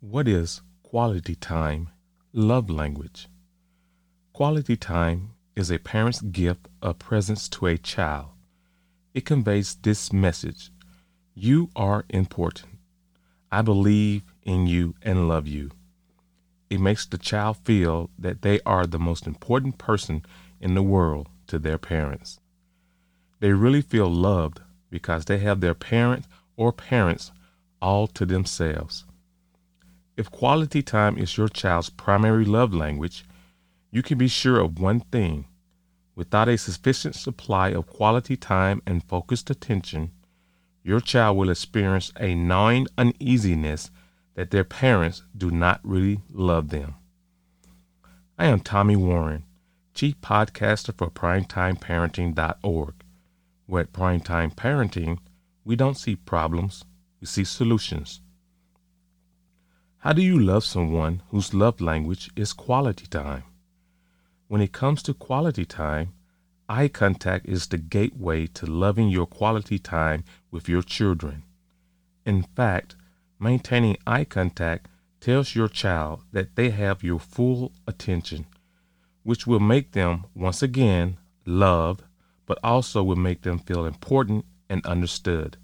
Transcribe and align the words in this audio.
What 0.00 0.28
is 0.28 0.60
quality 0.84 1.34
time 1.34 1.88
love 2.32 2.70
language? 2.70 3.26
Quality 4.32 4.76
time 4.76 5.30
is 5.56 5.72
a 5.72 5.80
parent's 5.80 6.20
gift 6.20 6.68
of 6.80 7.00
presence 7.00 7.48
to 7.48 7.66
a 7.66 7.76
child. 7.76 8.28
It 9.12 9.24
conveys 9.24 9.74
this 9.74 10.12
message 10.12 10.70
You 11.34 11.70
are 11.74 12.04
important. 12.10 12.78
I 13.50 13.62
believe 13.62 14.22
in 14.44 14.68
you 14.68 14.94
and 15.02 15.26
love 15.26 15.48
you. 15.48 15.72
It 16.70 16.78
makes 16.78 17.04
the 17.04 17.18
child 17.18 17.56
feel 17.64 18.08
that 18.16 18.42
they 18.42 18.60
are 18.64 18.86
the 18.86 19.00
most 19.00 19.26
important 19.26 19.78
person 19.78 20.24
in 20.60 20.74
the 20.74 20.82
world 20.82 21.28
to 21.48 21.58
their 21.58 21.76
parents. 21.76 22.38
They 23.40 23.50
really 23.50 23.82
feel 23.82 24.08
loved 24.08 24.60
because 24.90 25.24
they 25.24 25.38
have 25.38 25.60
their 25.60 25.74
parent 25.74 26.24
or 26.56 26.72
parents 26.72 27.32
all 27.82 28.06
to 28.06 28.24
themselves. 28.24 29.04
If 30.18 30.32
quality 30.32 30.82
time 30.82 31.16
is 31.16 31.36
your 31.36 31.48
child's 31.48 31.90
primary 31.90 32.44
love 32.44 32.74
language, 32.74 33.24
you 33.92 34.02
can 34.02 34.18
be 34.18 34.26
sure 34.26 34.58
of 34.58 34.80
one 34.80 34.98
thing. 34.98 35.44
Without 36.16 36.48
a 36.48 36.58
sufficient 36.58 37.14
supply 37.14 37.68
of 37.68 37.86
quality 37.86 38.36
time 38.36 38.82
and 38.84 39.04
focused 39.04 39.48
attention, 39.48 40.10
your 40.82 40.98
child 40.98 41.36
will 41.36 41.50
experience 41.50 42.12
a 42.18 42.34
gnawing 42.34 42.88
uneasiness 42.98 43.92
that 44.34 44.50
their 44.50 44.64
parents 44.64 45.22
do 45.36 45.52
not 45.52 45.78
really 45.84 46.20
love 46.32 46.70
them. 46.70 46.96
I 48.36 48.46
am 48.46 48.58
Tommy 48.58 48.96
Warren, 48.96 49.44
Chief 49.94 50.20
Podcaster 50.20 50.98
for 50.98 51.10
PrimetimeParenting.org, 51.10 52.94
where 53.66 53.82
at 53.82 53.92
Primetime 53.92 54.52
Parenting, 54.52 55.18
we 55.64 55.76
don't 55.76 55.96
see 55.96 56.16
problems, 56.16 56.84
we 57.20 57.28
see 57.28 57.44
solutions. 57.44 58.20
How 60.02 60.12
do 60.12 60.22
you 60.22 60.38
love 60.38 60.64
someone 60.64 61.22
whose 61.30 61.52
love 61.52 61.80
language 61.80 62.30
is 62.36 62.52
quality 62.52 63.08
time? 63.08 63.42
When 64.46 64.60
it 64.60 64.72
comes 64.72 65.02
to 65.02 65.12
quality 65.12 65.64
time, 65.64 66.12
eye 66.68 66.86
contact 66.86 67.46
is 67.46 67.66
the 67.66 67.78
gateway 67.78 68.46
to 68.46 68.66
loving 68.66 69.08
your 69.08 69.26
quality 69.26 69.80
time 69.80 70.22
with 70.52 70.68
your 70.68 70.82
children. 70.82 71.42
In 72.24 72.44
fact, 72.44 72.94
maintaining 73.40 73.96
eye 74.06 74.24
contact 74.24 74.86
tells 75.20 75.56
your 75.56 75.68
child 75.68 76.22
that 76.30 76.54
they 76.54 76.70
have 76.70 77.02
your 77.02 77.18
full 77.18 77.72
attention, 77.88 78.46
which 79.24 79.48
will 79.48 79.58
make 79.58 79.92
them, 79.92 80.26
once 80.32 80.62
again, 80.62 81.16
loved, 81.44 82.04
but 82.46 82.60
also 82.62 83.02
will 83.02 83.16
make 83.16 83.42
them 83.42 83.58
feel 83.58 83.84
important 83.84 84.44
and 84.70 84.86
understood. 84.86 85.56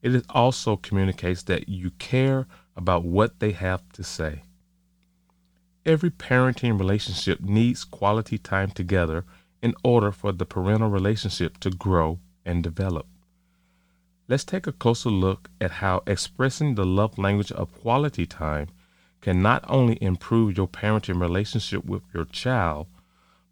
It 0.00 0.24
also 0.30 0.76
communicates 0.76 1.42
that 1.44 1.68
you 1.68 1.90
care 1.90 2.46
about 2.78 3.04
what 3.04 3.40
they 3.40 3.50
have 3.50 3.82
to 3.92 4.04
say. 4.04 4.42
Every 5.84 6.10
parenting 6.10 6.78
relationship 6.78 7.40
needs 7.40 7.84
quality 7.84 8.38
time 8.38 8.70
together 8.70 9.24
in 9.60 9.74
order 9.82 10.12
for 10.12 10.32
the 10.32 10.46
parental 10.46 10.88
relationship 10.88 11.58
to 11.58 11.70
grow 11.70 12.20
and 12.46 12.62
develop. 12.62 13.06
Let's 14.28 14.44
take 14.44 14.66
a 14.66 14.72
closer 14.72 15.10
look 15.10 15.50
at 15.60 15.72
how 15.82 16.02
expressing 16.06 16.74
the 16.74 16.86
love 16.86 17.18
language 17.18 17.50
of 17.50 17.72
quality 17.80 18.26
time 18.26 18.68
can 19.20 19.42
not 19.42 19.64
only 19.66 19.98
improve 20.00 20.56
your 20.56 20.68
parenting 20.68 21.20
relationship 21.20 21.84
with 21.84 22.02
your 22.14 22.26
child, 22.26 22.86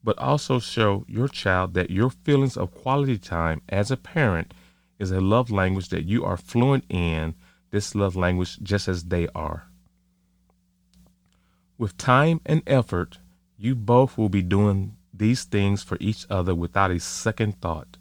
but 0.04 0.16
also 0.18 0.60
show 0.60 1.04
your 1.08 1.26
child 1.26 1.74
that 1.74 1.90
your 1.90 2.10
feelings 2.10 2.56
of 2.56 2.74
quality 2.74 3.18
time 3.18 3.60
as 3.68 3.90
a 3.90 3.96
parent 3.96 4.54
is 5.00 5.10
a 5.10 5.20
love 5.20 5.50
language 5.50 5.88
that 5.88 6.04
you 6.04 6.24
are 6.24 6.36
fluent 6.36 6.84
in 6.88 7.34
this 7.76 7.94
love 7.94 8.16
language 8.16 8.58
just 8.62 8.88
as 8.88 9.04
they 9.04 9.28
are. 9.34 9.68
With 11.76 11.98
time 11.98 12.40
and 12.46 12.62
effort, 12.66 13.18
you 13.58 13.74
both 13.74 14.16
will 14.16 14.30
be 14.30 14.40
doing 14.40 14.96
these 15.12 15.44
things 15.44 15.82
for 15.82 15.98
each 16.00 16.24
other 16.30 16.54
without 16.54 16.90
a 16.90 16.98
second 16.98 17.60
thought. 17.60 17.98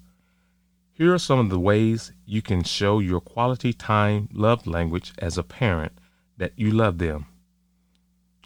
Here 0.94 1.14
are 1.14 1.20
some 1.20 1.40
of 1.40 1.50
the 1.50 1.60
ways 1.60 2.14
you 2.26 2.42
can 2.42 2.64
show 2.64 3.00
your 3.00 3.20
quality 3.20 3.74
time 3.74 4.30
love 4.32 4.66
language 4.66 5.12
as 5.18 5.38
a 5.38 5.44
parent 5.44 5.92
that 6.38 6.54
you 6.56 6.72
love 6.72 6.98
them. 7.00 7.26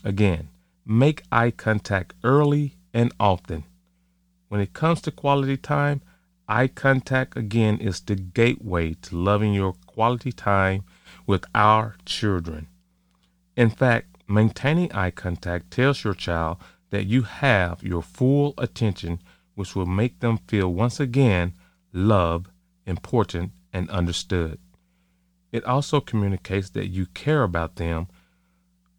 Again, 0.03 0.50
make 0.84 1.22
eye 1.31 1.51
contact 1.51 2.16
early 2.23 2.73
and 2.91 3.13
often. 3.19 3.66
When 4.47 4.61
it 4.61 4.73
comes 4.73 5.00
to 5.03 5.11
quality 5.11 5.57
time, 5.57 6.01
eye 6.47 6.69
contact 6.69 7.38
again 7.38 7.78
is 7.78 8.00
the 8.00 8.16
gateway 8.16 8.96
to 9.03 9.16
loving 9.16 9.53
your 9.53 9.73
quality 9.85 10.31
time 10.31 10.85
with 11.29 11.45
our 11.53 11.95
children. 12.07 12.66
In 13.56 13.69
fact, 13.69 14.17
maintaining 14.28 14.91
eye 14.94 15.12
contact 15.12 15.69
tells 15.69 16.03
your 16.03 16.16
child 16.16 16.57
that 16.90 17.06
you 17.06 17.22
have 17.22 17.84
your 17.84 18.01
full 18.01 18.56
attention, 18.57 19.22
which 19.53 19.75
will 19.75 19.85
make 19.85 20.22
them 20.22 20.40
feel 20.47 20.73
once 20.73 21.00
again 21.00 21.53
loved, 21.94 22.47
important, 22.88 23.51
and 23.72 23.88
understood. 23.91 24.57
It 25.51 25.63
also 25.66 26.01
communicates 26.01 26.72
that 26.72 26.88
you 26.88 27.06
care 27.06 27.44
about 27.44 27.75
them 27.75 28.07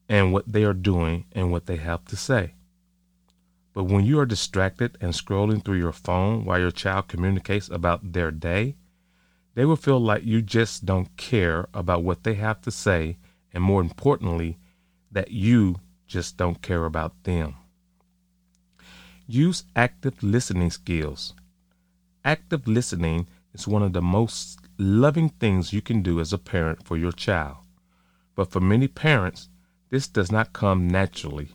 and 0.08 0.32
what 0.32 0.52
they 0.52 0.62
are 0.62 0.72
doing 0.72 1.24
and 1.32 1.50
what 1.50 1.66
they 1.66 1.78
have 1.78 2.04
to 2.04 2.16
say. 2.16 2.54
But 3.74 3.84
when 3.84 4.04
you 4.04 4.20
are 4.20 4.26
distracted 4.34 4.96
and 5.00 5.14
scrolling 5.14 5.64
through 5.64 5.78
your 5.78 5.90
phone 5.90 6.44
while 6.44 6.60
your 6.60 6.70
child 6.70 7.08
communicates 7.08 7.68
about 7.68 8.12
their 8.12 8.30
day, 8.30 8.76
they 9.54 9.64
will 9.64 9.76
feel 9.76 10.00
like 10.00 10.24
you 10.24 10.42
just 10.42 10.86
don't 10.86 11.16
care 11.16 11.68
about 11.74 12.02
what 12.02 12.22
they 12.24 12.34
have 12.34 12.60
to 12.62 12.70
say, 12.70 13.18
and 13.52 13.62
more 13.62 13.80
importantly, 13.80 14.58
that 15.10 15.30
you 15.30 15.76
just 16.06 16.36
don't 16.36 16.62
care 16.62 16.84
about 16.84 17.24
them. 17.24 17.54
Use 19.26 19.64
active 19.76 20.22
listening 20.22 20.70
skills. 20.70 21.34
Active 22.24 22.66
listening 22.66 23.26
is 23.54 23.66
one 23.66 23.82
of 23.82 23.92
the 23.92 24.02
most 24.02 24.58
loving 24.78 25.28
things 25.28 25.72
you 25.72 25.80
can 25.80 26.02
do 26.02 26.20
as 26.20 26.32
a 26.32 26.38
parent 26.38 26.84
for 26.84 26.96
your 26.96 27.12
child. 27.12 27.56
But 28.34 28.50
for 28.50 28.60
many 28.60 28.88
parents, 28.88 29.48
this 29.90 30.08
does 30.08 30.30
not 30.30 30.52
come 30.52 30.88
naturally. 30.88 31.50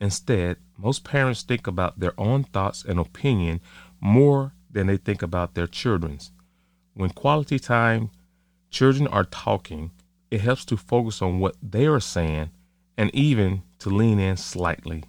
Instead, 0.00 0.56
most 0.76 1.04
parents 1.04 1.42
think 1.42 1.66
about 1.66 2.00
their 2.00 2.18
own 2.18 2.44
thoughts 2.44 2.84
and 2.84 2.98
opinion 2.98 3.60
more 4.00 4.52
than 4.70 4.86
they 4.86 4.96
think 4.96 5.22
about 5.22 5.54
their 5.54 5.66
children's. 5.66 6.32
When 6.94 7.10
quality 7.10 7.58
time 7.58 8.10
children 8.70 9.06
are 9.06 9.24
talking, 9.24 9.90
it 10.30 10.40
helps 10.40 10.64
to 10.66 10.76
focus 10.76 11.22
on 11.22 11.40
what 11.40 11.56
they 11.62 11.86
are 11.86 12.00
saying 12.00 12.50
and 12.96 13.14
even 13.14 13.62
to 13.78 13.90
lean 13.90 14.18
in 14.18 14.36
slightly. 14.36 15.04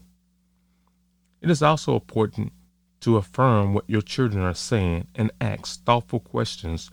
It 1.41 1.49
is 1.49 1.61
also 1.61 1.95
important 1.95 2.53
to 3.01 3.17
affirm 3.17 3.73
what 3.73 3.89
your 3.89 4.01
children 4.01 4.43
are 4.43 4.53
saying 4.53 5.07
and 5.15 5.31
ask 5.41 5.83
thoughtful 5.83 6.21
questions 6.21 6.89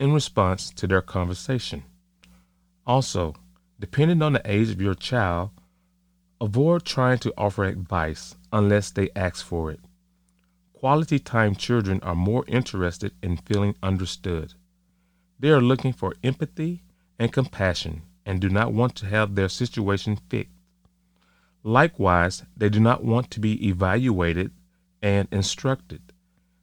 in 0.00 0.12
response 0.12 0.70
to 0.70 0.86
their 0.86 1.02
conversation. 1.02 1.84
Also, 2.86 3.34
depending 3.78 4.22
on 4.22 4.32
the 4.32 4.50
age 4.50 4.70
of 4.70 4.80
your 4.80 4.94
child, 4.94 5.50
avoid 6.40 6.84
trying 6.84 7.18
to 7.18 7.34
offer 7.36 7.64
advice 7.64 8.34
unless 8.50 8.90
they 8.90 9.10
ask 9.14 9.44
for 9.44 9.70
it. 9.70 9.80
Quality 10.82 11.20
time 11.20 11.54
children 11.54 12.00
are 12.02 12.16
more 12.16 12.44
interested 12.48 13.12
in 13.22 13.36
feeling 13.36 13.76
understood. 13.84 14.54
They 15.38 15.50
are 15.50 15.60
looking 15.60 15.92
for 15.92 16.16
empathy 16.24 16.82
and 17.20 17.32
compassion 17.32 18.02
and 18.26 18.40
do 18.40 18.48
not 18.48 18.72
want 18.72 18.96
to 18.96 19.06
have 19.06 19.36
their 19.36 19.48
situation 19.48 20.18
fixed. 20.28 20.50
Likewise, 21.62 22.42
they 22.56 22.68
do 22.68 22.80
not 22.80 23.04
want 23.04 23.30
to 23.30 23.38
be 23.38 23.64
evaluated 23.68 24.50
and 25.00 25.28
instructed. 25.30 26.02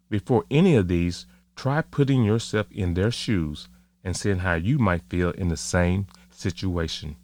Before 0.09 0.43
any 0.51 0.75
of 0.75 0.89
these, 0.89 1.25
try 1.55 1.81
putting 1.81 2.25
yourself 2.25 2.67
in 2.71 2.95
their 2.95 3.11
shoes 3.11 3.69
and 4.03 4.17
seeing 4.17 4.39
how 4.39 4.55
you 4.55 4.79
might 4.79 5.09
feel 5.09 5.31
in 5.31 5.47
the 5.47 5.55
same 5.55 6.07
situation. 6.29 7.15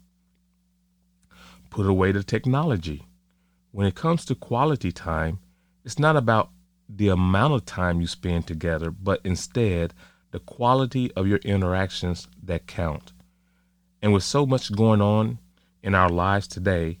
Put 1.68 1.84
away 1.84 2.12
the 2.12 2.22
technology. 2.22 3.04
When 3.70 3.86
it 3.86 3.94
comes 3.94 4.24
to 4.24 4.34
quality 4.34 4.92
time, 4.92 5.40
it's 5.84 5.98
not 5.98 6.16
about 6.16 6.48
the 6.88 7.08
amount 7.08 7.54
of 7.54 7.64
time 7.64 8.00
you 8.00 8.06
spend 8.06 8.46
together, 8.46 8.90
but 8.90 9.20
instead 9.24 9.92
the 10.30 10.40
quality 10.40 11.10
of 11.12 11.26
your 11.26 11.38
interactions 11.38 12.28
that 12.42 12.66
count. 12.66 13.12
And 14.02 14.12
with 14.12 14.22
so 14.22 14.46
much 14.46 14.74
going 14.74 15.00
on 15.00 15.38
in 15.82 15.94
our 15.94 16.08
lives 16.08 16.46
today, 16.46 16.98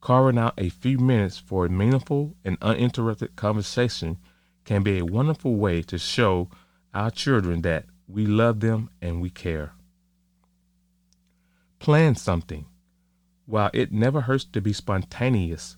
carving 0.00 0.38
out 0.38 0.54
a 0.56 0.68
few 0.68 0.98
minutes 0.98 1.38
for 1.38 1.66
a 1.66 1.68
meaningful 1.68 2.34
and 2.44 2.56
uninterrupted 2.62 3.36
conversation 3.36 4.18
can 4.64 4.82
be 4.82 4.98
a 4.98 5.04
wonderful 5.04 5.56
way 5.56 5.82
to 5.82 5.98
show 5.98 6.48
our 6.94 7.10
children 7.10 7.62
that 7.62 7.86
we 8.08 8.26
love 8.26 8.60
them 8.60 8.88
and 9.02 9.20
we 9.20 9.30
care. 9.30 9.72
Plan 11.78 12.14
something. 12.14 12.66
While 13.46 13.70
it 13.72 13.92
never 13.92 14.22
hurts 14.22 14.44
to 14.44 14.60
be 14.60 14.72
spontaneous, 14.72 15.76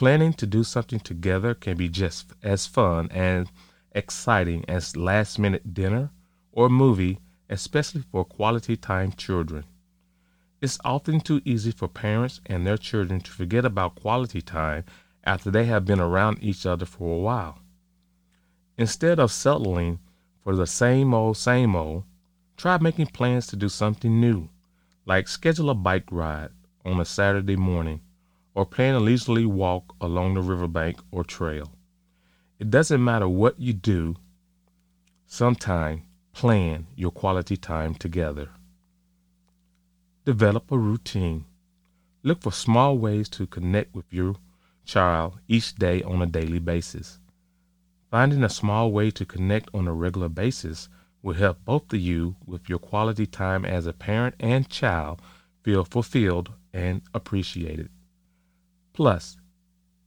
Planning 0.00 0.32
to 0.32 0.46
do 0.46 0.64
something 0.64 0.98
together 0.98 1.52
can 1.52 1.76
be 1.76 1.86
just 1.86 2.32
as 2.42 2.66
fun 2.66 3.10
and 3.10 3.50
exciting 3.92 4.64
as 4.66 4.96
last 4.96 5.38
minute 5.38 5.74
dinner 5.74 6.08
or 6.52 6.70
movie, 6.70 7.20
especially 7.50 8.00
for 8.10 8.24
quality 8.24 8.78
time 8.78 9.12
children. 9.12 9.64
It's 10.62 10.78
often 10.86 11.20
too 11.20 11.42
easy 11.44 11.70
for 11.70 11.86
parents 11.86 12.40
and 12.46 12.66
their 12.66 12.78
children 12.78 13.20
to 13.20 13.30
forget 13.30 13.66
about 13.66 13.94
quality 13.94 14.40
time 14.40 14.84
after 15.22 15.50
they 15.50 15.66
have 15.66 15.84
been 15.84 16.00
around 16.00 16.38
each 16.40 16.64
other 16.64 16.86
for 16.86 17.16
a 17.16 17.20
while. 17.20 17.58
Instead 18.78 19.20
of 19.20 19.30
settling 19.30 19.98
for 20.42 20.56
the 20.56 20.66
same 20.66 21.12
old, 21.12 21.36
same 21.36 21.76
old, 21.76 22.04
try 22.56 22.78
making 22.78 23.08
plans 23.08 23.46
to 23.48 23.54
do 23.54 23.68
something 23.68 24.18
new, 24.18 24.48
like 25.04 25.28
schedule 25.28 25.68
a 25.68 25.74
bike 25.74 26.10
ride 26.10 26.52
on 26.86 26.98
a 27.00 27.04
Saturday 27.04 27.56
morning 27.56 28.00
or 28.54 28.66
plan 28.66 28.94
a 28.94 29.00
leisurely 29.00 29.46
walk 29.46 29.94
along 30.00 30.34
the 30.34 30.40
riverbank 30.40 30.98
or 31.10 31.24
trail. 31.24 31.72
It 32.58 32.70
doesn't 32.70 33.02
matter 33.02 33.28
what 33.28 33.58
you 33.58 33.72
do, 33.72 34.16
sometime 35.26 36.02
plan 36.32 36.86
your 36.96 37.10
quality 37.10 37.56
time 37.56 37.94
together. 37.94 38.50
Develop 40.24 40.70
a 40.70 40.78
routine. 40.78 41.44
Look 42.22 42.42
for 42.42 42.52
small 42.52 42.98
ways 42.98 43.28
to 43.30 43.46
connect 43.46 43.94
with 43.94 44.12
your 44.12 44.36
child 44.84 45.38
each 45.48 45.74
day 45.76 46.02
on 46.02 46.20
a 46.20 46.26
daily 46.26 46.58
basis. 46.58 47.18
Finding 48.10 48.42
a 48.42 48.48
small 48.48 48.92
way 48.92 49.10
to 49.12 49.24
connect 49.24 49.70
on 49.72 49.86
a 49.86 49.92
regular 49.92 50.28
basis 50.28 50.88
will 51.22 51.34
help 51.34 51.64
both 51.64 51.92
of 51.92 52.00
you 52.00 52.36
with 52.44 52.68
your 52.68 52.78
quality 52.78 53.26
time 53.26 53.64
as 53.64 53.86
a 53.86 53.92
parent 53.92 54.34
and 54.40 54.68
child 54.68 55.22
feel 55.62 55.84
fulfilled 55.84 56.52
and 56.72 57.02
appreciated. 57.14 57.88
Plus, 58.92 59.36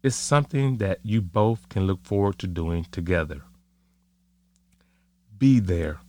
it's 0.02 0.16
something 0.16 0.78
that 0.78 1.00
you 1.04 1.22
both 1.22 1.70
can 1.70 1.88
look 1.88 2.04
forward 2.04 2.38
to 2.40 2.48
doing 2.48 2.86
together. 2.92 3.44
Be 5.38 5.60
there. 5.60 6.00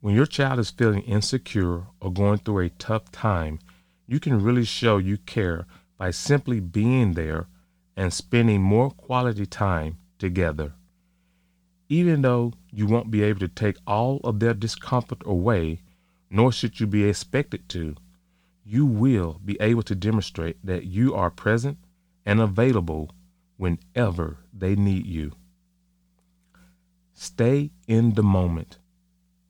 When 0.00 0.14
your 0.14 0.26
child 0.26 0.58
is 0.58 0.70
feeling 0.70 1.02
insecure 1.02 1.86
or 2.00 2.12
going 2.12 2.38
through 2.38 2.58
a 2.58 2.68
tough 2.70 3.10
time, 3.10 3.58
you 4.06 4.20
can 4.20 4.42
really 4.42 4.64
show 4.64 4.98
you 4.98 5.16
care 5.18 5.66
by 5.96 6.10
simply 6.10 6.60
being 6.60 7.12
there 7.12 7.46
and 7.96 8.12
spending 8.12 8.60
more 8.60 8.90
quality 8.90 9.46
time 9.46 9.98
together. 10.18 10.74
Even 11.88 12.22
though 12.22 12.52
you 12.72 12.86
won't 12.86 13.10
be 13.10 13.22
able 13.22 13.40
to 13.40 13.48
take 13.48 13.76
all 13.86 14.20
of 14.24 14.40
their 14.40 14.54
discomfort 14.54 15.22
away, 15.24 15.80
nor 16.28 16.50
should 16.50 16.80
you 16.80 16.86
be 16.86 17.04
expected 17.04 17.68
to, 17.68 17.94
you 18.64 18.86
will 18.86 19.40
be 19.44 19.56
able 19.60 19.82
to 19.82 19.94
demonstrate 19.94 20.56
that 20.64 20.84
you 20.84 21.14
are 21.14 21.30
present 21.30 21.78
and 22.24 22.40
available 22.40 23.10
whenever 23.56 24.38
they 24.52 24.74
need 24.74 25.06
you. 25.06 25.32
Stay 27.12 27.70
in 27.86 28.14
the 28.14 28.22
moment. 28.22 28.78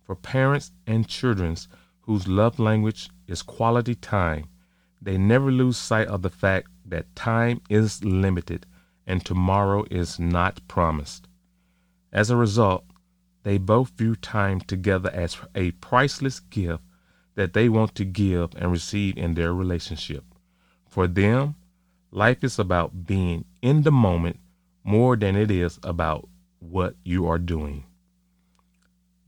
For 0.02 0.14
parents 0.14 0.72
and 0.86 1.08
children 1.08 1.56
whose 2.02 2.28
love 2.28 2.58
language 2.58 3.08
is 3.26 3.40
quality 3.40 3.94
time, 3.94 4.48
they 5.00 5.16
never 5.16 5.50
lose 5.50 5.76
sight 5.76 6.08
of 6.08 6.22
the 6.22 6.30
fact 6.30 6.68
that 6.84 7.14
time 7.14 7.60
is 7.70 8.04
limited 8.04 8.66
and 9.06 9.24
tomorrow 9.24 9.84
is 9.90 10.18
not 10.18 10.66
promised. 10.68 11.28
As 12.12 12.30
a 12.30 12.36
result, 12.36 12.84
they 13.42 13.58
both 13.58 13.90
view 13.90 14.16
time 14.16 14.60
together 14.60 15.10
as 15.12 15.36
a 15.54 15.70
priceless 15.72 16.40
gift 16.40 16.82
that 17.34 17.52
they 17.52 17.68
want 17.68 17.94
to 17.96 18.04
give 18.04 18.54
and 18.56 18.70
receive 18.70 19.16
in 19.16 19.34
their 19.34 19.52
relationship. 19.52 20.24
For 20.86 21.06
them, 21.06 21.56
life 22.10 22.44
is 22.44 22.58
about 22.58 23.06
being 23.06 23.44
in 23.60 23.82
the 23.82 23.92
moment 23.92 24.38
more 24.84 25.16
than 25.16 25.36
it 25.36 25.50
is 25.50 25.78
about 25.82 26.28
what 26.60 26.94
you 27.02 27.26
are 27.26 27.38
doing. 27.38 27.84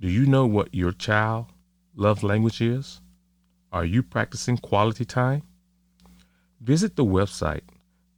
Do 0.01 0.09
you 0.09 0.27
know 0.27 0.47
what 0.47 0.75
your 0.75 0.93
child 0.93 1.47
love 1.95 2.23
language 2.23 2.61
is? 2.61 3.01
Are 3.73 3.85
you 3.85 4.03
practicing 4.03 4.59
quality 4.59 5.05
time? 5.05 5.43
Visit 6.61 6.97
the 6.97 7.05
website 7.05 7.63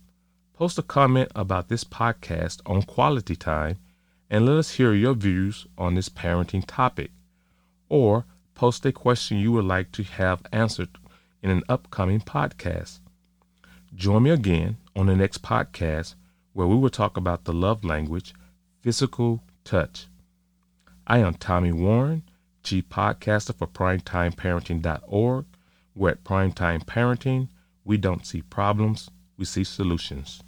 Post 0.52 0.78
a 0.78 0.82
comment 0.82 1.32
about 1.34 1.68
this 1.68 1.84
podcast 1.84 2.60
on 2.66 2.82
quality 2.82 3.34
time 3.34 3.78
and 4.30 4.46
let 4.46 4.56
us 4.56 4.72
hear 4.72 4.94
your 4.94 5.14
views 5.14 5.66
on 5.76 5.94
this 5.94 6.08
parenting 6.08 6.64
topic. 6.66 7.10
Or 7.88 8.24
post 8.54 8.86
a 8.86 8.92
question 8.92 9.38
you 9.38 9.52
would 9.52 9.64
like 9.64 9.90
to 9.92 10.04
have 10.04 10.42
answered 10.52 10.90
in 11.42 11.50
an 11.50 11.64
upcoming 11.68 12.20
podcast. 12.20 13.00
Join 13.94 14.22
me 14.22 14.30
again 14.30 14.76
on 14.94 15.06
the 15.06 15.16
next 15.16 15.42
podcast 15.42 16.14
where 16.52 16.66
we 16.66 16.76
will 16.76 16.90
talk 16.90 17.16
about 17.16 17.44
the 17.44 17.52
love 17.52 17.84
language, 17.84 18.32
physical 18.80 19.42
touch. 19.64 20.06
I 21.06 21.18
am 21.18 21.34
Tommy 21.34 21.72
Warren 21.72 22.22
Chief 22.62 22.88
Podcaster 22.88 23.54
for 23.54 23.66
PrimetimeParenting.org. 23.66 25.44
We're 25.94 26.10
at 26.10 26.24
Primetime 26.24 26.84
Parenting. 26.84 27.48
We 27.84 27.96
don't 27.96 28.24
see 28.26 28.42
problems, 28.42 29.10
we 29.36 29.44
see 29.44 29.64
solutions. 29.64 30.42